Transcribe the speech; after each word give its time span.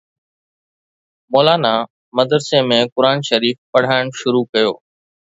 مولانا 1.33 1.73
مدرسي 2.17 2.59
۾ 2.71 2.79
قرآن 2.95 3.17
شريف 3.29 3.57
پڙهائڻ 3.73 4.05
شروع 4.21 4.43
ڪيو 4.53 4.71